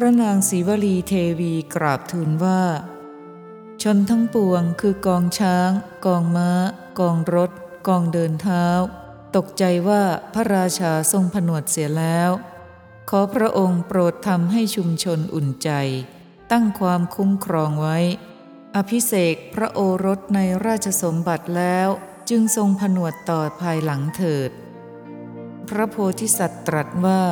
[0.00, 2.62] พระนางศรีวลีเทวีกราบทูลว่า
[3.82, 5.70] ชนทั้งปวงคือกองช้าง
[6.06, 6.50] กองม้า
[7.00, 7.50] กองรถ
[7.88, 8.66] กองเดินเท้า
[9.36, 10.02] ตกใจว่า
[10.34, 12.30] พระราชาทรงผนวดเสียแล้ว
[13.10, 15.70] ขอพระองค์โปรดทำให้ชุมชนอุ่นใจ
[16.52, 17.98] ตั้งความคุ้มครองไว้
[18.76, 21.88] อภิเษกพระโอรสในราชสมบัติแล้ว
[22.30, 24.50] จึงทรงผนวดต่อภายหลังเถิด
[25.68, 27.22] พระโพธิสัตว์ตรัสว่า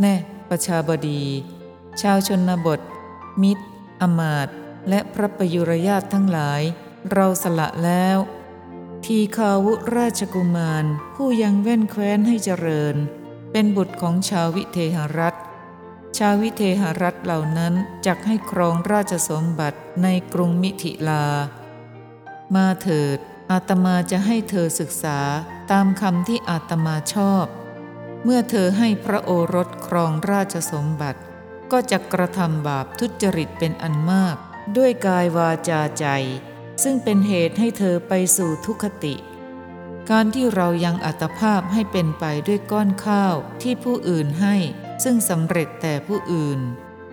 [0.00, 0.14] แน่
[0.48, 1.24] ประชาบดี
[2.02, 2.80] ชาวชนบท
[3.42, 3.64] มิตร
[4.00, 4.48] อมาต
[4.88, 6.62] และพระประยุรญาตทั้งหลาย
[7.12, 8.18] เราสละแล้ว
[9.04, 10.84] ทีคาวุราชกุมาร
[11.16, 12.96] ผู้ยังแว่นแคว้นให้เจริญ
[13.52, 15.34] เป็นบุตรของชาววิเทหรัฐ
[16.18, 17.74] ชาววิเทหรัฐเหล่านั้น
[18.06, 21.26] จักให้ครองราชสมบัติในกรุงมิถิลา
[22.54, 23.18] มาเถิด
[23.50, 25.18] อาตมาจะให้เธอศึกษา
[25.70, 27.46] ตามคำที่อาตมาชอบ
[28.24, 31.20] เมื่อเธอให้พระโอรสครองราชสมบัติ
[31.72, 34.36] ก็จะกระทำบาปทุจริตเป็นอันมาก
[34.76, 36.06] ด้วยกายวาจาใจ
[36.82, 39.14] ซึ่งเป็นเหตุให้เธอไปสู่ทุกขติ
[40.10, 44.56] การที่เรายังอัตภาพให้เป็นไปด้วยก้อนข้าวที่ผู้อื่นให้
[45.04, 46.60] ซึ่งสำเร็จแต่ผู้อื่น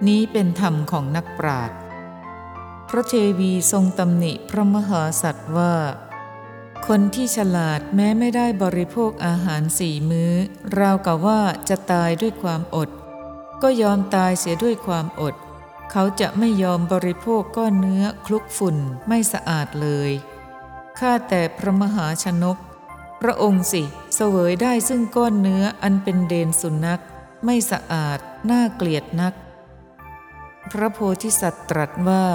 [0.07, 1.77] นี้เป็นธรรมของนักปราชญ์
[2.89, 5.75] พระเทวีทรงตำหนิพระมหาสัตว์ว่า
[6.87, 10.33] คนที่ฉลาดแม้ไม่ได้บริโภคอาหารสี่มื้อ
[10.79, 12.89] ราวกับว่าจะตายด้วยความอด
[13.61, 15.35] ก็ยอมตายเสียด้วยความอด
[15.91, 18.77] เขาจะไม่ยอมบริโภคก้อนเนื้อคลุกฝุ่น
[19.07, 20.11] ไม่สะอาดเลย
[20.99, 22.57] ข้าแต่พระมหาชนก
[23.21, 23.83] พระองค์สิ
[24.15, 27.01] เสวยได้ซึ่งก้อนเนื้ออันเป็นเดนสุนัข
[27.45, 29.33] ไม่สะอาดน่าเกลียดนัก
[30.71, 32.25] พระโพธิสัตว์ตรัสว่า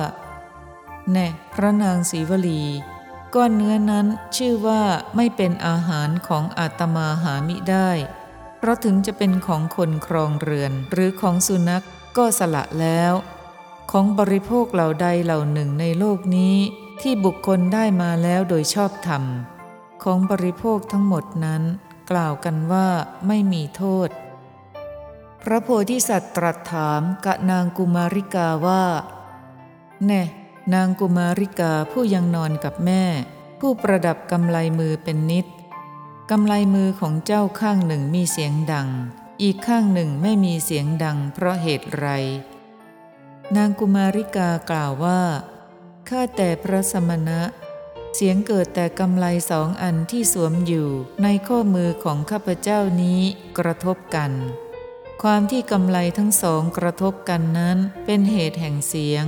[1.12, 2.62] แน่พระนางศรีวลี
[3.34, 4.82] ก้อนเนื้อนั้นชื่อว่า
[5.16, 7.90] ไม่เป็นอาหารของอาตมาหามิได้
[8.62, 11.84] เพราะถึงจะเป็นของคนครองเรือน หรือของสุนัข
[12.16, 13.12] ก็สละแล้ว
[13.90, 16.56] ของบริโภคเหล่าใดเหล่าหนึ่งในโลกนี้
[17.00, 19.22] ที่บุคคลได้มาแล้วโดยชอบธรรม
[20.02, 21.62] ของบริโภคทั้งหมดนั้น
[22.10, 22.88] กล่าวกันว่า
[23.26, 24.08] ไม่มีโทษ
[25.42, 28.84] พระโพธิสัตว์ตรัสถามกะนางกุมาริกาว่า
[30.06, 30.22] แน่
[30.74, 33.04] นางกุมาริกาผู้ยังนอนกับแม่
[33.60, 35.46] ผู้ประดับกำไลมือเป็นนิด
[36.34, 38.88] กำไลมือของเจ้าข้างหนึ่งมีเสียงดัง
[39.42, 42.06] อีกข้างหนึ่งไม่มีเสียงดังเพราะเหตุไร
[43.56, 45.22] นางกุมาริกากล่าวว่า
[46.08, 47.40] ข้าแต่พระสมณะ
[48.14, 50.88] เสียงเกิดแต่กำไลสองอันที่สวมอยู่
[51.22, 53.20] ในข้อมือของข้าพเจ้านี้
[53.58, 54.32] กระทบกัน
[55.22, 59.24] ความที่กำไลทั้งสองกระทบกันนั้นเป็นเหตุแห่งเสียง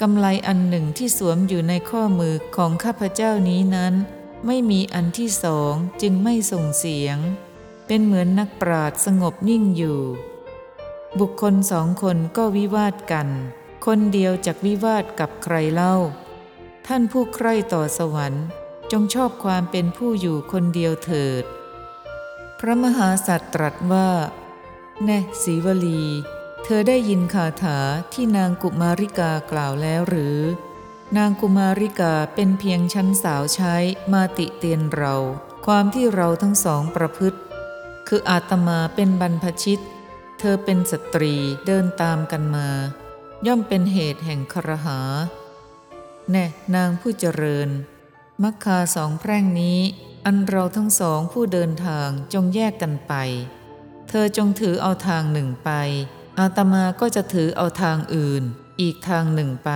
[0.00, 3.94] กำไลอันหนึ่งที่สวมอยู่ในข้อมือของข้าพเจ้านี้นั้น
[4.46, 7.18] ไม่มีอันที่สองจึงไม่ส่งเสียง
[7.86, 10.00] เป็นเหมือนนักปราดสงบนิ่งอยู่
[11.18, 13.28] บุคคลสองคนก็วิวาทกัน
[13.86, 15.94] คนเดียวจากวิวาทกับใครเล่า
[16.86, 18.46] ท่านผู้ใคร่ต่อสวรรค์
[18.92, 21.44] จงชอบความเป็นผู้อยู่คนเดียวเถิด
[22.58, 24.08] พระมหาสัตว์ตรัสว่า
[25.04, 26.04] แน่ศีวลี
[26.64, 27.78] เธอได้ยินคาถา
[28.12, 30.38] ที่นางกุมาริกากล่าวแล้วหรือ
[31.16, 33.74] นางกุมาริกาเป็นเพียงชั้นสาวใช้
[34.12, 35.14] มาติเตียนเรา
[35.66, 37.38] ความที่เราทั้งสองประพฤติ
[38.08, 39.82] คืออาตมาเป็นบรรพชิต
[40.38, 41.34] เธอเป็นสตรี
[41.66, 42.68] เดินตามกันมา
[43.46, 44.98] ย่อมเป็นเหตุแห่งครหา
[46.30, 47.68] แน่นางผู้เจริญ
[48.42, 49.78] มักคาสองแพร่งนี้
[50.26, 53.14] อันเราทั้งสองผู้เดินทางจงแยกกันไป
[54.08, 55.70] เธอจงถือเอาทางหนึ่งไป
[56.38, 58.42] อาตมาก็จะถือเอาทางอื่น
[58.80, 59.70] อีกทางหนึ่งไป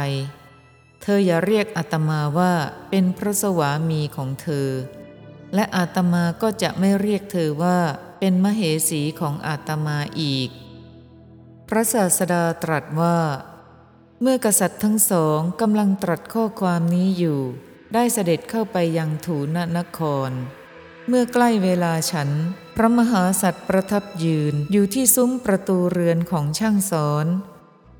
[1.03, 2.53] เธออย่าเรียกอาตมาว่า
[2.91, 4.69] เป็นพระสวามีของเธอ
[5.55, 7.79] และอาตมาก็จะไม่เรียกเธอว่า
[8.19, 10.49] เป็นมเหสีของอาตมาอีก
[11.69, 13.19] พระศาสดาตรัสว่า
[14.21, 17.41] เมื่อกษัตริย์ทั้งสองกำลังตรัสข้อความนี้อยู่
[17.95, 20.31] ได้เสด็จเข้าไปยังถูนนคร
[21.09, 22.29] เมื่อใกล้เวลาฉัน
[22.77, 27.27] พระมหาสัตว์ประทับยืนอยู่ที่ซุ้มประตูเรือนของช่างสอน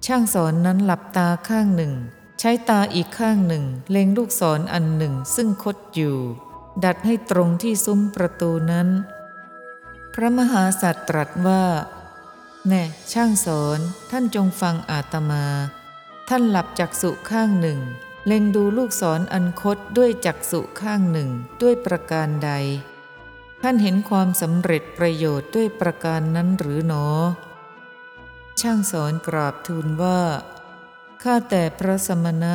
[0.07, 1.93] ช่างสอนนั้นหลับตาข้างหนึ่ง
[2.43, 6.17] ใช้ตาอีกข้างหนึ่ง เล็งลูกศรออันหนึ่งซึ่งคดอยู่
[6.85, 8.89] ดัดให้ตรงที่ซุ้มประตูนั้น
[10.15, 11.65] พระมหาสัตว์ตรัสว่า
[12.69, 12.83] แน่
[13.13, 13.79] ช่างสอน
[14.11, 15.47] ท่านจงฟังอาตมา
[16.29, 17.79] ท่านหลับจักษุข้างหนึ่ง
[18.27, 21.29] เล็งดูลูกศรออันคดด้วยจักษุข้างหนึ่ง
[21.63, 22.51] ด้วยประการใด
[23.63, 27.07] ท่านเห็นความสำเร็จประโยชน์ด้วยประการนั้นหรือหนอ
[28.61, 30.21] ช่างสอนกราบทูลว่า
[31.23, 32.55] ข้าแต่พระสมณะ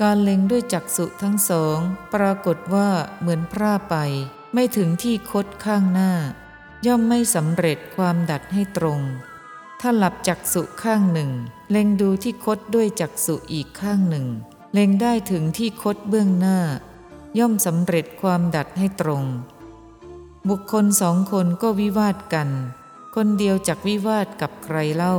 [0.00, 1.78] การเล็งด้วยจักษุทั้งสอง
[2.14, 2.88] ปรากฏว่า
[3.20, 3.96] เหมือนพร่าไป
[4.54, 6.12] ไม่ถึงที่คดข้างหน้า
[6.86, 9.00] ย่อมไม่สำเร็จความดัดให้ตรง
[9.80, 11.30] ถ้าหลับจักษุข้างหนึ่ง
[11.70, 14.26] เล็งดูที่คดด้วยจักษุอีกข้างหนึ่ง
[14.72, 16.58] เล็งได้ถึงที่คดเบื้องหน้า
[17.38, 19.24] ย่อมสำเร็จความดัดให้ตรง
[20.48, 22.48] บุคคลสองคนก็วิวาทกัน
[23.14, 25.14] คนเดียวจักวิวาทกับใครเล่า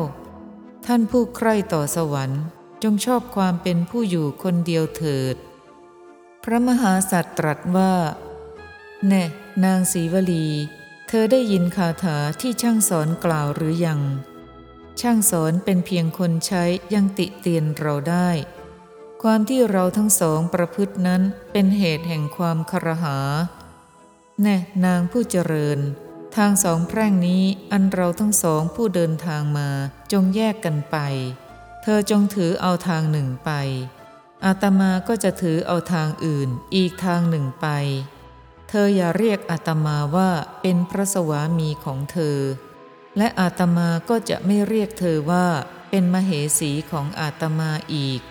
[0.85, 2.41] ท่านผู้ใคร่ต่อสวรรค์
[2.83, 5.35] จงชอบความเป็นผู้อยู่คนเดียวเถิด
[6.43, 7.93] พระมหาสัตว์ตรัสว่า
[9.07, 9.23] แน่
[9.63, 10.47] นางศรีวลี
[11.07, 14.01] เธอได้ยินคาถาที่ช่างสอนกล่าวหรือยัง
[15.01, 16.63] ช่างสอนเป็นเพียงคนใช้
[16.93, 18.29] ยังติเตียนเราได้
[19.23, 21.21] ความที่เราทั้งสองประพฤตินั้น
[21.51, 23.17] เป็นเหตุแห่งความคารหา
[24.41, 25.79] แน่นางผู้เจริญ
[26.35, 29.69] ทางสองแพร่งนี้อันเราทั้งสองผู้เดินทางมา
[30.11, 30.97] จงแยกกันไป
[31.91, 33.51] ธอจงถือเอาทางหนึ่งไป
[34.45, 37.67] อาตมาก็จะถือเอาทางอื่นอีกทางหนึ่งไป
[38.69, 40.29] เธออย่าเรียกอาตมาว่า
[40.61, 42.39] เป็นพระสวามีของเธอ
[43.17, 45.47] และอาตมาก็จะไม่เรียกเธอว่า
[45.89, 48.21] เป็นมเหสีของอาตมาอีก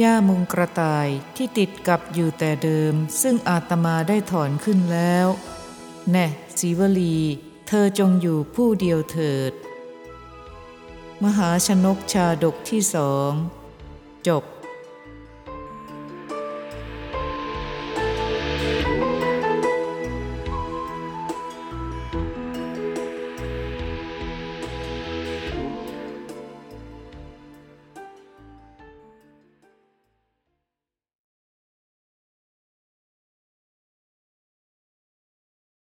[0.00, 5.26] ย่ามุงกระต่ายที่ติดกับอยู่แต่เดิม ซึ่งอาตมาได้ถอนขึ้นแล้ว
[6.10, 6.26] แน่
[6.58, 7.18] สีวลี
[7.68, 9.52] เธอจงอยู่ผู้เดียวเถิด
[11.24, 13.32] มหาชนกชาดกที่สอง
[14.28, 14.44] จบ